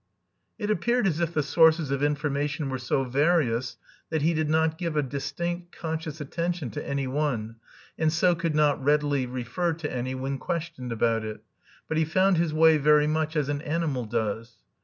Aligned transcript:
It 0.57 0.71
appeared 0.71 1.05
as 1.05 1.19
if 1.19 1.31
the 1.35 1.43
sources 1.43 1.91
of 1.91 2.01
information 2.01 2.69
were 2.71 2.79
so 2.79 3.03
various 3.03 3.77
that 4.09 4.23
he 4.23 4.33
did 4.33 4.49
not 4.49 4.79
give 4.79 4.97
a 4.97 5.03
distinct, 5.03 5.77
conscious 5.77 6.19
attention 6.19 6.71
to 6.71 6.83
any 6.83 7.05
one, 7.05 7.57
and 7.99 8.11
so 8.11 8.33
could 8.33 8.55
not 8.55 8.83
readily 8.83 9.27
refer 9.27 9.73
to 9.73 9.91
any 9.93 10.15
when 10.15 10.39
questioned 10.39 10.91
about 10.91 11.23
it, 11.23 11.43
but 11.87 11.97
he 11.99 12.03
found 12.05 12.37
his 12.37 12.51
way 12.51 12.77
very 12.79 13.05
much 13.05 13.35
as 13.35 13.47
an 13.47 13.61
animal 13.61 14.05
does. 14.05 14.53